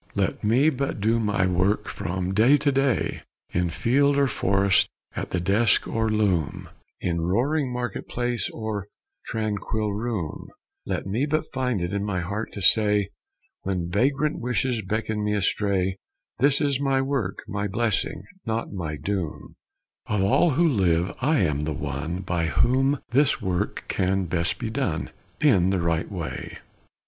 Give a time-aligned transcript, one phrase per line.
[0.15, 3.21] Let me but do my work from day to day,
[3.53, 8.87] In field or forest, at the desk or loom, In roaring market place or
[9.27, 10.47] tranquil room;
[10.87, 13.09] Let me but find it in my heart to say,
[13.61, 15.97] When vagrant wishes beckon me astray,
[16.39, 19.53] "This is my work; my blessing, not my doom;
[20.07, 24.71] Of all who live, I am the one by whom This work can best be
[24.71, 25.11] done
[25.41, 26.57] in the right way."